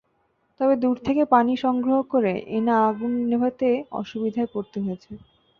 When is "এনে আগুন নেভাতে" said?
2.49-3.67